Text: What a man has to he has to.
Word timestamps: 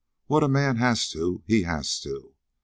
What 0.25 0.43
a 0.43 0.47
man 0.47 0.77
has 0.77 1.07
to 1.09 1.43
he 1.45 1.61
has 1.61 1.99
to. 1.99 2.33